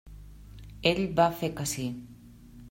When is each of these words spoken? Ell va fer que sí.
Ell 0.93 1.01
va 1.19 1.27
fer 1.43 1.51
que 1.61 1.67
sí. 1.75 1.87